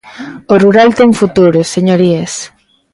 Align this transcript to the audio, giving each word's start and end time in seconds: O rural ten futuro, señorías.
O 0.51 0.55
rural 0.63 0.89
ten 0.97 1.09
futuro, 1.21 1.59
señorías. 1.75 2.33